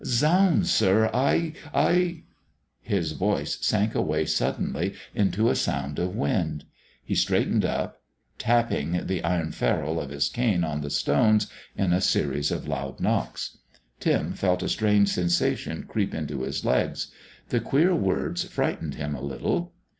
[0.03, 1.11] Zounds, sir...!
[1.13, 2.23] I I..."
[2.81, 6.65] His voice sank away suddenly into a sound of wind.
[7.05, 8.01] He straightened up,
[8.39, 12.99] tapping the iron ferrule of his cane on the stones in a series of loud
[12.99, 13.59] knocks.
[13.99, 17.11] Tim felt a strange sensation creep into his legs.
[17.49, 19.71] The queer words frightened him a little.